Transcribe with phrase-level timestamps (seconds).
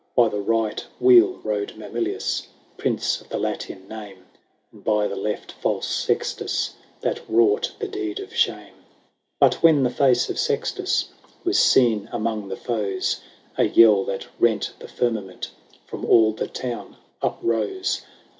[0.15, 4.25] By the right wheel rode Mamilius, Prince of the Latian name;
[4.71, 8.73] And by the left false Sextus, That wrought the deed of shame.
[8.73, 9.29] XXV.
[9.39, 11.09] But when the face of Sextus
[11.43, 13.21] Was seen among the foes,
[13.59, 15.51] A yell that rent the firmament
[15.85, 18.01] From all the town arose.